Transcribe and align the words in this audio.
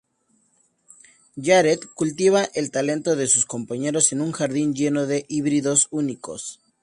Jarrett 1.39 1.85
cultiva 1.93 2.45
el 2.55 2.71
talento 2.71 3.15
de 3.15 3.27
sus 3.27 3.45
compañeros 3.45 4.11
en 4.13 4.21
un 4.21 4.31
jardín 4.31 4.73
lleno 4.73 5.05
de 5.05 5.27
híbridos 5.29 5.89
únicos. 5.91 6.59